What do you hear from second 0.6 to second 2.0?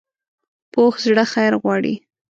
پوخ زړه خیر غواړي